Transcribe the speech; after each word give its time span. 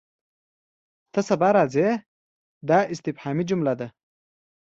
ته 1.13 1.19
سبا 1.29 1.49
راځې؟ 1.57 1.89
دا 2.69 2.79
استفهامي 2.93 3.43
جمله 3.49 3.73
ده. 3.79 3.87